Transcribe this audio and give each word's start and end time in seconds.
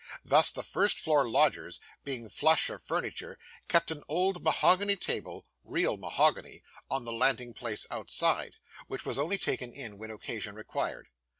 Thus, 0.25 0.49
the 0.49 0.63
first 0.63 0.97
floor 0.97 1.29
lodgers, 1.29 1.79
being 2.03 2.27
flush 2.27 2.71
of 2.71 2.81
furniture, 2.81 3.37
kept 3.67 3.91
an 3.91 4.01
old 4.07 4.43
mahogany 4.43 4.95
table 4.95 5.45
real 5.63 5.95
mahogany 5.95 6.63
on 6.89 7.05
the 7.05 7.13
landing 7.13 7.53
place 7.53 7.85
outside, 7.91 8.55
which 8.87 9.05
was 9.05 9.19
only 9.19 9.37
taken 9.37 9.71
in, 9.71 9.99
when 9.99 10.09
occasion 10.09 10.55
required. 10.55 11.09